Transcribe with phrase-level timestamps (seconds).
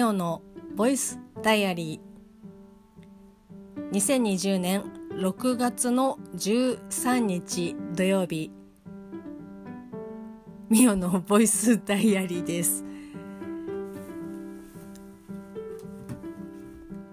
[0.00, 0.40] ミオの
[0.76, 3.90] ボイスダイアリー。
[3.90, 4.82] 2020年
[5.12, 8.50] 6月の13日土曜日。
[10.70, 12.82] ミオのボイスダイアリーです。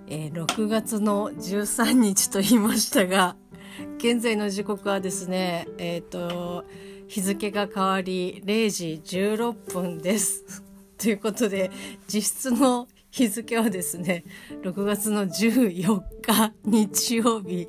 [0.07, 3.35] えー、6月の13日と言いましたが
[3.97, 6.63] 現在の時刻はですねえっ、ー、と
[7.09, 10.66] 日付が変わり0時16分です。
[10.97, 11.71] ということで
[12.07, 14.25] 実質の日付はですね
[14.63, 17.67] 6月の14日日曜日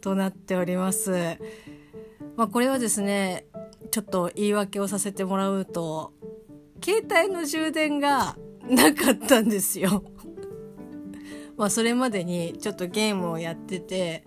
[0.00, 1.38] となっております。
[2.36, 3.46] まあ、これはですね
[3.90, 6.12] ちょっと言い訳をさせてもらうと
[6.84, 8.36] 携帯の充電が
[8.68, 10.04] なかったんですよ。
[11.56, 14.24] まあそれまでにちょっとゲームをやってて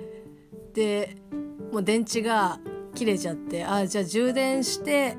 [0.74, 1.16] で
[1.72, 2.60] もう電池が
[2.94, 5.15] 切れちゃってあじゃあ充電して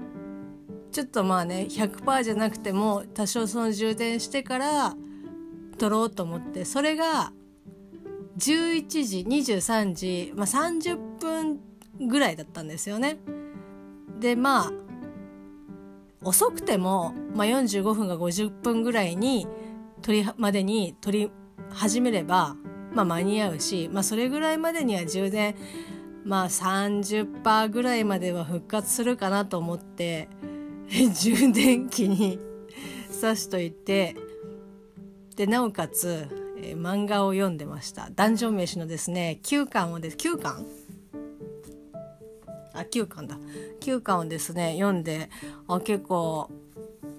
[0.92, 4.94] ちょっとまあね100%じゃなくても多少その充電してから
[5.78, 7.32] 撮ろうと思ってそれが
[8.38, 11.60] 11時23時、まあ、30分
[12.08, 13.18] ぐらいだったんですよね。
[14.20, 14.72] でまあ
[16.24, 19.48] 遅くても、まあ、45分か50分ぐらいに
[20.02, 21.30] 撮りまでに撮り
[21.70, 22.56] 始めれば、
[22.92, 25.56] まあ、間に合うし、まあ、それぐらいまでには充電
[26.24, 30.28] まあ30%ぐらいまでは復活するかなと思って
[31.14, 32.38] 充電器に
[33.10, 34.14] 挿しといて
[35.36, 36.26] でなおかつ、
[36.58, 38.10] えー、漫画を読んでました。
[38.14, 40.66] ダンジョン飯のですね9巻をです9巻
[42.74, 43.38] あ9巻だ。
[43.80, 45.30] 9巻をですね読んで
[45.66, 46.50] あ結構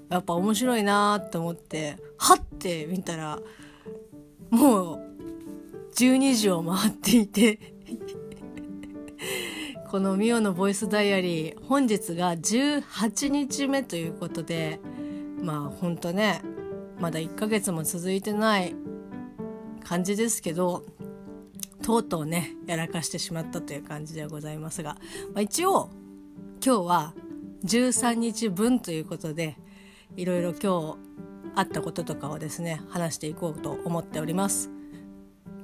[0.09, 3.39] やっぱ面白いなと思ってはって見たら
[4.52, 4.99] もう
[5.95, 7.59] 12時を回っていて
[9.94, 14.80] このミオのボイスダイアリー本日が18日目ということで
[15.39, 16.42] まあほんとね
[16.99, 18.73] まだ1ヶ月も続いてない
[19.83, 20.83] 感じですけど
[21.83, 24.98] とうとうねやらかしてしまったという感じではございますが、
[25.36, 25.92] まあ、一応
[26.65, 27.14] 今日は
[27.64, 29.58] 13日分ということで
[30.15, 30.98] いろいろ今日
[31.54, 34.71] あったこととかをですね話していこうと思っております。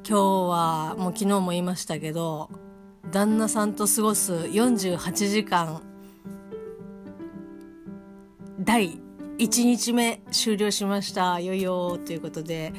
[0.08, 2.52] 今日はもう昨日も言いましたけど
[3.12, 5.82] 旦那さんと過ごす48時間。
[8.60, 9.00] 第
[9.40, 11.40] 1日目終了しました。
[11.40, 12.72] よいよということで。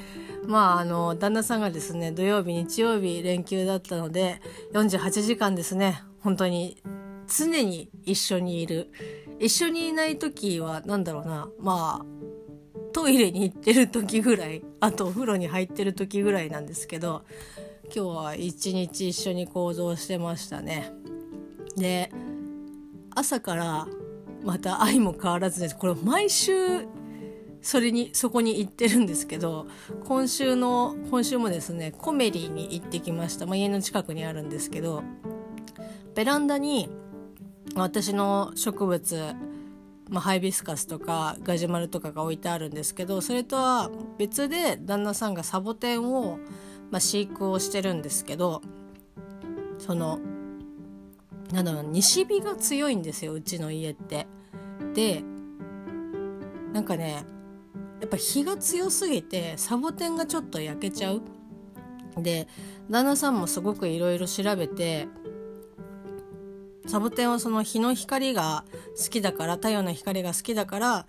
[0.46, 4.40] まああの旦那さんがですね土曜日日曜日連休だったので
[4.72, 6.00] 48時間ですね。
[6.20, 6.80] 本当に
[7.26, 8.90] 常に一緒にいる。
[9.40, 11.48] 一緒にいない時は何だろうな。
[11.58, 12.06] まあ
[12.92, 17.24] トイレに行ってる時ぐらいあとお風呂に入ってる時ぐらいなんですけど
[17.94, 20.92] 今日は一日一緒に行動してましたね。
[21.76, 22.10] で
[23.14, 23.88] 朝から
[24.44, 26.86] また愛も変わらずですこれ毎週
[27.62, 29.66] それにそこに行ってるんですけど
[30.04, 35.02] 今週の今週もですねコメリーに行ってきました、まあ、家の近くにあるんですけど
[36.14, 36.88] ベランダに
[37.74, 39.34] 私の植物、
[40.08, 46.38] まあ、ハイビスカスとかガジュマルとかが置いてあるんですけどそれとは別で旦那さんがサボテンを
[46.90, 48.62] まあ、飼育をしてるんですけど
[49.78, 50.18] その
[51.52, 54.26] なんだろう西日が強いんですようちの家って。
[54.94, 55.22] で
[56.72, 57.24] なんかね
[58.00, 61.22] やっぱ日が強すぎてサボテンがちょっと焼けちゃう。
[62.16, 62.48] で
[62.88, 65.08] 旦那さんもすごくいろいろ調べて
[66.86, 68.64] サボテンはその日の光が
[68.96, 71.06] 好きだから太陽の光が好きだから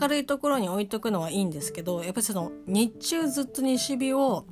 [0.00, 4.46] 明るいところに置いとくのはいいんですけどやっぱりその日中ずっと西日を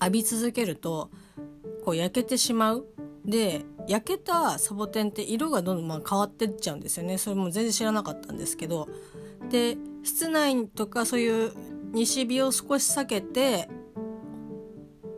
[0.00, 1.10] 浴び続けると
[1.84, 2.86] こう焼けてしまう。
[3.24, 7.18] で焼けたサボテンって色がどんどんまあ変わってっちゃうんですよね。
[7.18, 8.88] それも全然知らなかったんですけど。
[9.50, 11.52] で室内とかそういう
[11.92, 13.68] 西日を少し避けて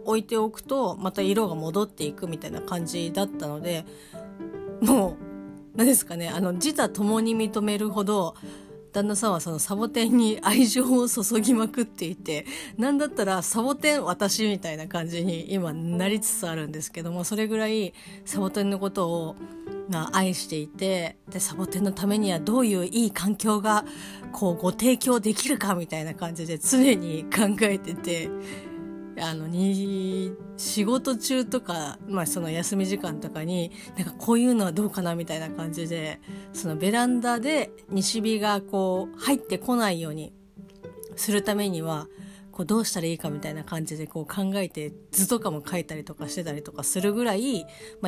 [0.04, 3.84] 置いておくとまた色が戻っていくみたいな感じだったので
[4.81, 5.17] もう
[5.76, 6.29] 何ですかね。
[6.29, 8.34] あの自他共に認めるほど
[8.93, 12.47] 旦那さんはそのサボテンに愛情を注ぎまくっていて、
[12.77, 17.94] なんだったらサボテン私みたいな感じに今なりつつあるんですけども、それぐらい
[18.25, 19.37] サボテンのことを
[19.89, 23.85] まあ、愛していてでサボテンのためにはどういういい環境が
[24.31, 28.31] こうご提供できるかみたいな感じで常に考えてて
[29.22, 36.20] あのに仕事中とか、まあ、その休み時間とかになんかこういうのはどうかなみたいな感じで
[36.52, 40.32] そのベランダで西日がこう入ってこないように
[41.16, 42.08] するためには
[42.50, 47.66] こうどうしたらいいかみたいな感じでこう考えて図とかも書いたりとかしてたりとかするぐらいい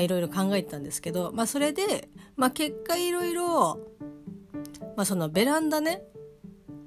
[0.08, 3.78] ろいろ考えてたんですけど、まあ、それで、まあ、結果いろいろ
[5.04, 6.02] そのベランダね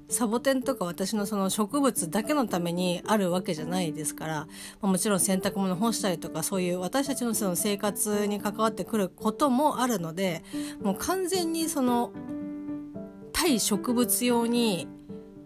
[0.08, 4.48] サボテンとか私のその植物だけのためにあるわけじゃないですから、
[4.80, 10.42] ま、もちろん洗濯物干したりとかそういう私たちのその生活に関わってくることもあるので
[10.82, 12.12] もう完全にその
[13.32, 14.88] 対植物用に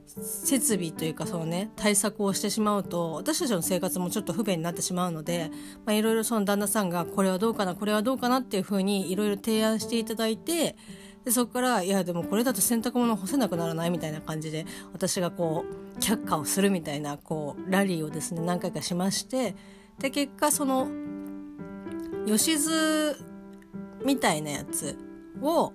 [0.07, 5.51] 設備というかそのね対策をしてしまうと私たちの生活もちょっと不便になってしまうので
[5.89, 10.77] いろいろその旦那さんがこれはどうかなこれはどうかなっていうふうにいろいろ提案していただいて
[11.25, 15.65] でそこからいやでもこれだと洗濯物干せなくならないみたいな感じで私がこ
[15.97, 19.55] う却下をするみたいなこうラリーをですね何回かしまして
[19.99, 20.89] で結果その
[22.27, 23.17] 吉津
[24.05, 24.97] みたいなやつ
[25.41, 25.73] を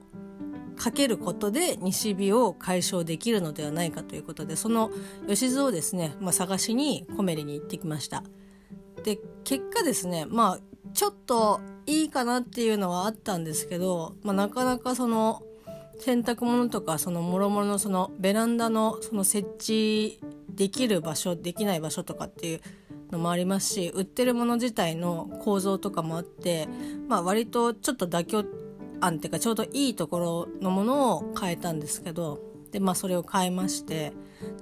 [0.77, 4.91] かけることで西日を解消できるのではないかということでその
[5.27, 8.23] 吉津をですね、まあ、探しにコメリに行ってきました。
[9.03, 10.59] で結果ですねまあ
[10.97, 15.43] ちょっといいかなっていうのはあったんですけど、まあ、なかなかその
[15.99, 22.61] 洗濯物とかそのもろもろのそのベランダのその設置できる場所できない場所とかっていう
[23.11, 26.67] のもありますし売ってるもの自体の構造とかもあって、
[27.07, 28.45] まあ、割とちょっと妥協
[28.99, 32.39] 案っていうかちょうどいいところのものを変えたんですけど
[32.71, 34.13] でまあそれを変えまして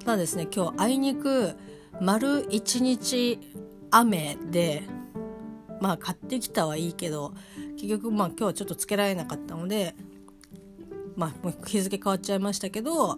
[0.03, 1.55] ただですね今日あいにく
[2.01, 3.39] 丸一日
[3.89, 4.83] 雨で
[5.81, 7.33] まあ買ってきたはいいけど
[7.75, 9.95] 結局まあ今日はちょっとつけられなかったので
[11.15, 13.17] まあ日付変わっちゃいましたけど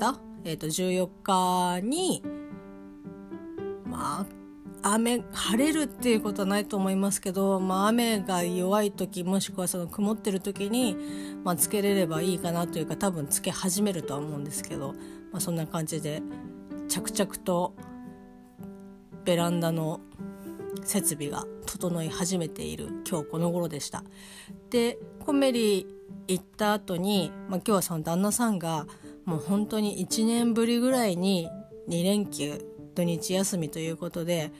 [0.00, 2.22] 日、えー、と14日に
[3.84, 4.36] まあ
[4.82, 10.96] 雨晴れるっていうことはないと思いますけど、まあ、雨が弱い時もしくはその曇ってる時に、
[11.42, 14.92] まあ、つけれればいいかなというか多分つけ始めるとは思うんですけど、
[15.32, 16.22] まあ、そんな感じで
[16.88, 17.74] 着々と
[19.24, 20.00] ベランダの
[20.84, 24.04] 設備が整い始めている今日この頃でした。
[24.70, 25.86] でコメリ
[26.28, 28.86] 行った後に、まあ、今日はその旦那さんが
[29.24, 31.48] もう本当に1年ぶりぐらいに
[31.88, 32.64] 2連休
[32.94, 34.52] 土日休みということで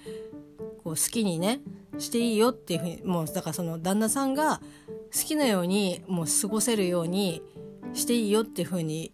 [0.84, 1.60] こう好きにね
[1.98, 4.60] していいよっていうふうにもうだからその旦那さんが
[5.12, 7.42] 好きなようにもう過ごせるように
[7.94, 9.12] していいよっていうふうに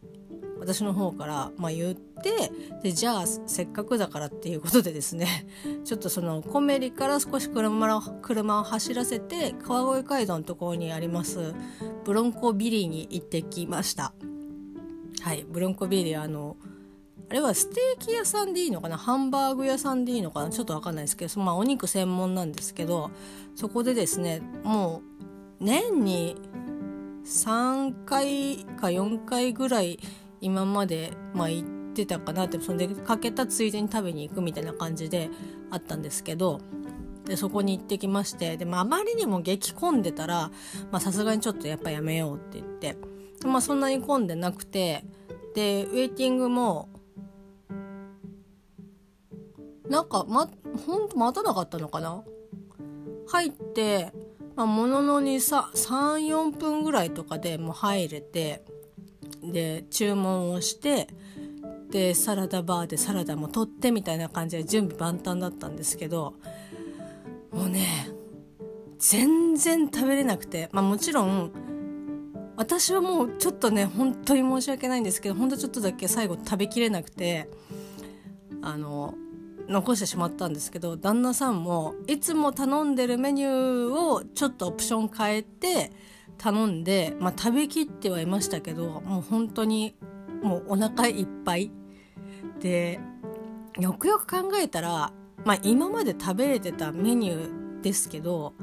[0.63, 2.51] 私の方からまあ言って
[2.83, 5.47] でじゃあせっかくだからっていうことでですね
[5.85, 11.55] ちょっとそのコメリから少し車車を走らせて川越街道のところにあります
[12.05, 14.13] ブロンコビリーに行ってきました。
[15.21, 16.57] はいブロンコビリーあの
[17.29, 18.99] あれはステーキ屋さんでいいのかな？
[18.99, 20.51] ハンバーグ屋さんでいいのかな？
[20.51, 23.11] ちょっとわかんないですけど、まあ、お肉専門なんですけど
[23.55, 25.03] そこでですねも
[25.61, 26.37] う年に
[27.25, 29.99] 3回か4回ぐらい
[30.43, 35.31] 今まで、まあ、行ってたかなってその出かけたついでに食べに行くみたいな感じで
[35.71, 36.61] あったんですけど
[37.25, 40.51] でそこに行ってきましてで、まあ、まりにも激混んでたら
[41.01, 42.99] さすがにちょっとやっぱやめようって言って、
[43.47, 45.05] まあ、そんなに混んでなくて
[45.55, 46.91] でウェイティングも
[49.89, 50.49] なんか、ま、
[50.87, 52.25] ほんと待たなかったのかな？
[53.29, 54.13] 入って、
[54.57, 58.65] まあ、もののにさ、3、4分ぐらいとかでもう入れて、
[59.43, 61.09] で、注文をして、
[61.91, 66.35] で、サラダバーでサラダも取ってみたいな感じで準備万端だったんですけど、
[67.51, 68.09] もうね、
[68.99, 71.53] 全然食べれなくて、まあもちろん、
[72.57, 77.49] 私はもうちょっとね、本当に申し訳ないんですけど、ほんとちょっとだけ最後食べきれなくて、
[78.63, 79.15] あの、
[79.69, 85.93] 残してしまったんですけど旦那さんもいつも頼んでるメニューをちょっとオプション変えて
[86.43, 89.95] 頼んで、まあ、食べきってはいましたけどもう本当に
[90.43, 91.71] もうお腹いっぱい。
[92.61, 92.99] で
[93.79, 95.13] よくよく考えたら、
[95.45, 98.55] まあ、今まで食べれてたメニューですけど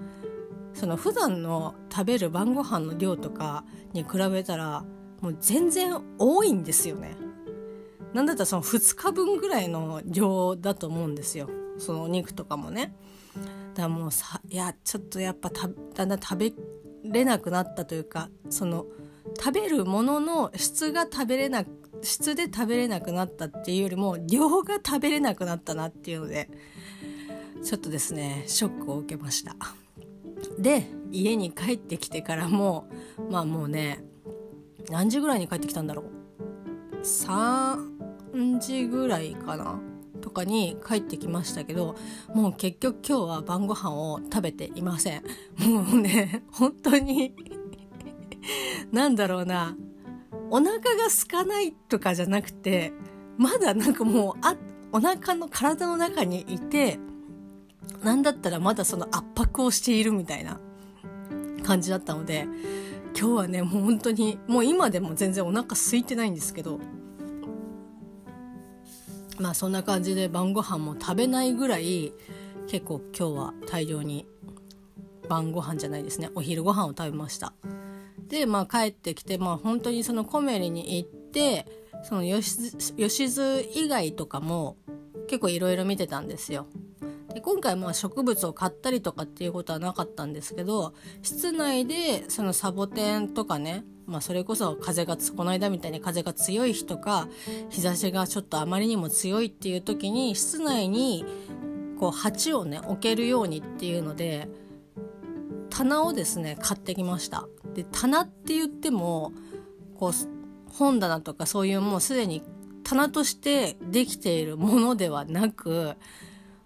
[0.73, 4.83] その普段の食べる晩ご飯の量とかに比べたら
[5.21, 7.15] もう全然多いんですよね。
[8.13, 11.49] なんだったらその2日分ぐらいの量だと思うんですよ。
[11.77, 12.93] そのお肉とかもね。
[13.73, 16.53] だからもうさいやちょっとやっぱだんだん食べ
[17.03, 18.85] れなくなったというかその
[19.37, 21.63] 食べるものの質が食べれな
[22.01, 26.49] 質で食べれなくなったっていうよりも量が食べれなくなったなっていうので
[27.63, 29.55] ちょっとですねショックを受けました。
[30.57, 32.87] で家に帰ってきてからも
[33.29, 34.03] まあもうね
[34.89, 36.05] 何時ぐらいに帰ってきたんだろう。
[37.01, 39.79] 3時ぐらいかな。
[40.19, 41.95] とかに帰ってきましたけど
[42.33, 45.23] もう結局今日は晩ご飯を食べていません。
[45.57, 47.33] もうね本当に
[48.91, 49.75] なんだろうな
[50.49, 52.91] お腹が空かないとかじゃなくて
[53.37, 54.55] まだなんかもうあ
[54.91, 56.99] お腹の体の中にいて
[58.03, 60.59] なんだったらまだその圧迫をしているみたいな
[61.63, 62.47] 感じだったので
[63.17, 66.79] 今日はねもう本当にもう今でも全然お腹空いてないんですけど
[69.39, 72.13] まあそんな感じで晩ご飯も食べないぐらい
[72.67, 74.27] 結構今日は大量に
[75.27, 76.29] 晩ご飯じゃないですね。
[76.35, 77.53] お昼ご飯を食べました。
[78.27, 81.65] でまあ帰ってきてまあ本当にそのコメリに行って
[82.03, 84.77] その吉津以外とかも
[85.27, 86.67] 結構いろいろ見てたんですよ。
[87.33, 97.27] で今回まあ植物を買ったりとかっていうことはなかったんですけど室内でそのサボテンとかねまあ、それこそ風がこの間みたいに風が強い日とか
[97.69, 101.25] 日差しがちょっとあまりにも強いっていう時に室内に
[101.99, 104.49] こう鉢をね置けるようにっていうので
[105.69, 107.47] 棚をですね買ってきました。
[107.75, 109.31] で棚って言っても
[109.97, 110.11] こう
[110.73, 112.43] 本棚とかそういうもうすでに
[112.83, 115.95] 棚としてできているものではなく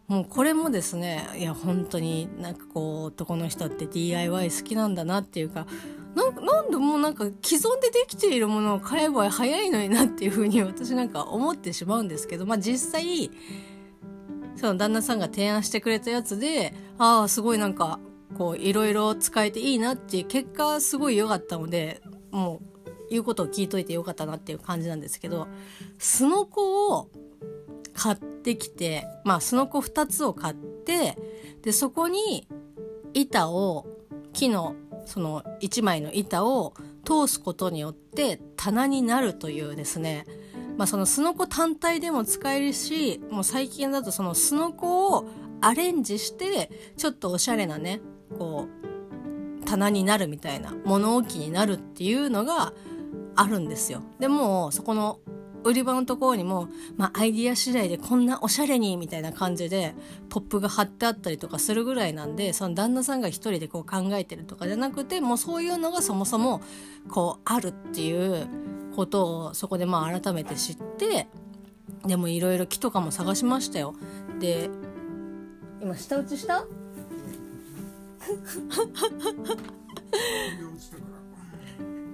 [0.07, 5.65] もうこれもですねいや本当になんかこう男の人って DIY 好きなんだなっていうか
[6.15, 6.35] なん
[6.69, 13.31] でもうなんか既存でできているものを買えば早いのになっていうふうに私なんか思ってしまうんですけどまあ実際
[14.55, 17.99] その旦那さんが提案してくれたやつでああすごいなんか
[18.37, 22.01] こういろいろ使えていいなっていう結果すごい良かったので
[22.31, 25.47] もう言うことを聞いといてよかったなっていう感じなんですけど
[25.99, 27.09] すのこを
[27.93, 31.17] 買ってきてまあすのこ2つを買って
[31.61, 32.47] でそこに
[33.13, 33.85] 板を
[34.33, 36.73] 木のその1枚の板を
[37.05, 40.25] 通すことによって棚になるというですね
[40.77, 45.29] まあそのすのこ単体でも使えるしもう最近だとそのすのこを
[45.61, 48.01] アレンジしてちょっとおしゃれなね
[48.37, 48.67] こ
[49.61, 52.73] う棚になるみたいな物置になるっていうのが
[53.35, 54.03] あるんですよ。
[54.19, 55.19] でもそこの
[55.63, 56.67] 売り場のところにも、
[56.97, 59.95] まあ、アイディア次第でこんなおしゃれにみたいな感じで
[60.29, 66.61] ポップが貼ってあったりとかするぐらいなんでその旦那さんが一人でこう考えてるとかじゃなくてもうそういうのがそもそも
[67.09, 68.47] こうあるっていう
[68.95, 71.27] ことをそこでまあ改めて知って
[72.05, 73.95] でもいろいろ木とかも探しましたよ。
[74.39, 74.69] で
[75.81, 76.65] 今下打ちした？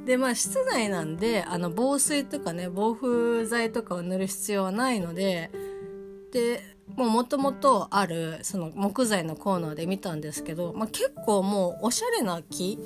[0.10, 5.52] でまあ室内なんであの防水とかね防風剤とかを塗る必要はないので
[6.32, 6.64] で
[6.96, 12.80] もともとあるその木材のコーナーで見たんですけど、まあ、結構もうおしゃれな木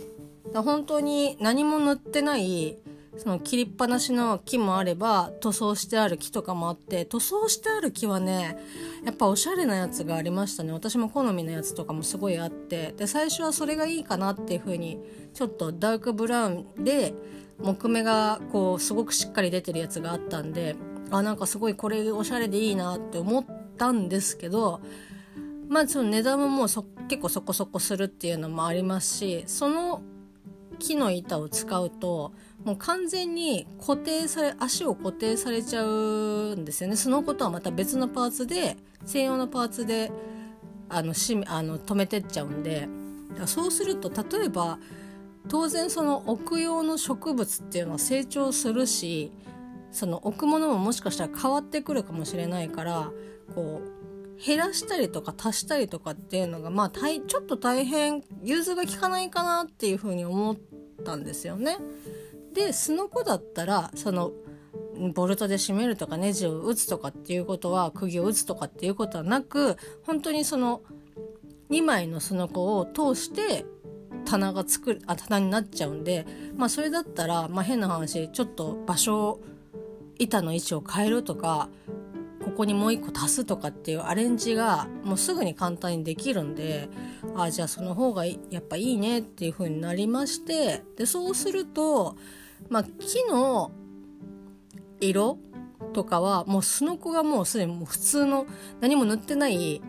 [0.53, 2.77] 本当に何も塗ってない
[3.17, 8.57] その切りっぱなしの木もあれば塗装してある木とかもあって塗装してある木はね
[9.05, 10.71] やっぱおしゃれなやつがありましたね。
[10.73, 12.93] 私も好みのやつとかもすごいあって。
[12.97, 14.99] で最初はそれがいいかなっていう風に
[15.33, 17.13] ちょっとダークブラウンで
[17.59, 20.75] 木目がこうすごくしっかり出てるやつがあったんで
[21.11, 23.45] あなんかすごいこれおしゃれでいいなって思っ
[23.77, 24.81] たんですけど
[25.69, 30.01] まあその値段ももう結構そこそこするっていうのもありますしその
[30.83, 36.95] 木の板を使うともう完全に固定され足を固定されちゃうんですよね。
[36.95, 40.11] そのことはまた別のパーツで専用のパーツで
[40.89, 42.87] あのしあの止めてっちゃうんで。
[43.45, 44.77] そうすると例えば
[45.49, 49.31] 当然その置く用の植物っていうのは成長するし
[49.91, 53.11] その置くものももしかしたら変わってくるかもしれないから
[53.55, 54.02] こう
[54.45, 60.57] 減らしたりとか足したりとかっていうのがまあたいちょっと大変融通が利かないかなっていうふうに思っ
[61.05, 61.77] たんですよね。
[62.53, 64.31] ですのこだったらその
[65.13, 70.81] ボルトで締めるとかネジを打つとかっていうことは釘を打つとかっていうことはなく本当にその
[71.71, 73.65] 2枚のすのこを通して
[74.25, 79.39] 棚が作るあ棚になっちゃうんでまあそれだったら、まあ、変な話ちょっと場所
[80.19, 81.69] 板の位置を変えるとか
[82.43, 86.89] ここにもう一個足すとかっていうアレンジがもうすぐに簡単にできるんで
[87.35, 92.15] ああじゃあその方がやっぱいいねっていう風になりましてでそうすると
[92.69, 93.71] まあ、木の
[94.99, 95.37] 色
[95.93, 98.45] とかはもうすのこがもうすでにもう普通の
[98.79, 99.81] 何も塗ってない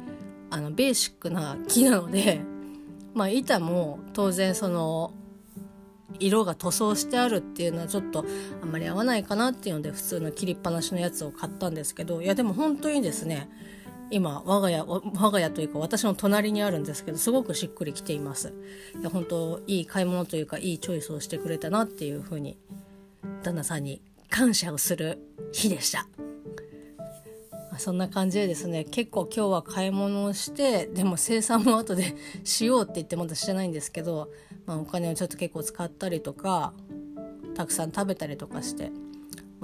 [0.50, 2.40] あのベーシックな木なので、
[3.14, 5.12] まあ、板も当然その
[6.20, 8.24] 色が塗装してあるっていうのはちょっと
[8.62, 13.48] あんまり合わないかなっていうので普通の切りっぱなしのやつを買ったんですけどいやでも本当にですね
[14.10, 18.52] 今我が家我が家というか私の隣にあるんですけどすごくしっくりきています。
[19.00, 22.58] いや本当いい買い物というかいいチョイスをしてくれたなっていうふうに
[23.42, 25.18] 旦那さんに感謝をする
[25.52, 26.06] 日でした。
[27.78, 32.14] そんな感じでですね結構今日は買い物をしてでも生産も後で
[32.44, 34.30] しようって言ってまだしてないんですけど、
[34.66, 36.72] まあ、お金をちょっと結構使ったりとか
[37.54, 38.90] たくさん食べたりとかして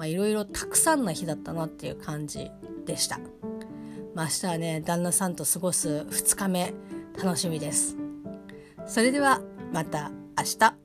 [0.03, 2.49] いろいろたくさんな日だったなっていう感じ
[2.85, 3.19] でした。
[4.13, 6.73] まあ、明日はね旦那さんと過ごす2日目
[7.21, 7.97] 楽しみです
[8.85, 9.41] それでは
[9.71, 10.75] また明日